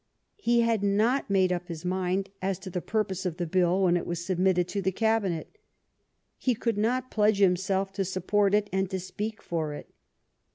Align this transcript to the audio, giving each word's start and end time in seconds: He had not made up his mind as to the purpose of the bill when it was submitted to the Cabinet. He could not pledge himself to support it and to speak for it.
He 0.39 0.61
had 0.61 0.81
not 0.81 1.29
made 1.29 1.53
up 1.53 1.67
his 1.67 1.85
mind 1.85 2.29
as 2.41 2.57
to 2.57 2.71
the 2.71 2.81
purpose 2.81 3.23
of 3.23 3.37
the 3.37 3.45
bill 3.45 3.83
when 3.83 3.95
it 3.95 4.07
was 4.07 4.25
submitted 4.25 4.67
to 4.69 4.81
the 4.81 4.91
Cabinet. 4.91 5.59
He 6.39 6.55
could 6.55 6.79
not 6.79 7.11
pledge 7.11 7.37
himself 7.37 7.93
to 7.93 8.03
support 8.03 8.55
it 8.55 8.67
and 8.73 8.89
to 8.89 8.99
speak 8.99 9.43
for 9.43 9.75
it. 9.75 9.91